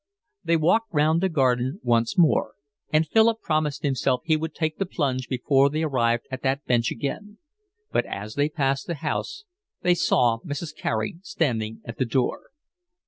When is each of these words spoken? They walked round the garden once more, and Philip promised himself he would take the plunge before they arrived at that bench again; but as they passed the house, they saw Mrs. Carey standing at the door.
They 0.43 0.57
walked 0.57 0.91
round 0.91 1.21
the 1.21 1.29
garden 1.29 1.79
once 1.83 2.17
more, 2.17 2.55
and 2.91 3.07
Philip 3.07 3.39
promised 3.43 3.83
himself 3.83 4.21
he 4.25 4.35
would 4.35 4.55
take 4.55 4.79
the 4.79 4.87
plunge 4.87 5.27
before 5.29 5.69
they 5.69 5.83
arrived 5.83 6.25
at 6.31 6.41
that 6.41 6.65
bench 6.65 6.89
again; 6.89 7.37
but 7.91 8.07
as 8.07 8.33
they 8.33 8.49
passed 8.49 8.87
the 8.87 8.95
house, 8.95 9.43
they 9.83 9.93
saw 9.93 10.39
Mrs. 10.43 10.75
Carey 10.75 11.17
standing 11.21 11.81
at 11.85 11.99
the 11.99 12.05
door. 12.05 12.49